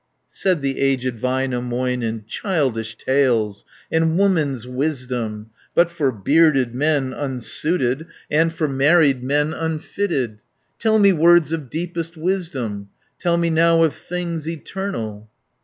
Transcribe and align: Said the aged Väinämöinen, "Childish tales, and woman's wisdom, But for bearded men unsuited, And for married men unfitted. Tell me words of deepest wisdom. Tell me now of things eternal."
Said 0.31 0.63
the 0.63 0.79
aged 0.79 1.17
Väinämöinen, 1.19 2.25
"Childish 2.25 2.97
tales, 2.97 3.63
and 3.91 4.17
woman's 4.17 4.65
wisdom, 4.65 5.51
But 5.75 5.91
for 5.91 6.11
bearded 6.11 6.73
men 6.73 7.13
unsuited, 7.13 8.07
And 8.31 8.51
for 8.51 8.67
married 8.67 9.23
men 9.23 9.53
unfitted. 9.53 10.39
Tell 10.79 10.97
me 10.97 11.13
words 11.13 11.51
of 11.51 11.69
deepest 11.69 12.17
wisdom. 12.17 12.89
Tell 13.19 13.37
me 13.37 13.51
now 13.51 13.83
of 13.83 13.93
things 13.93 14.47
eternal." 14.47 15.29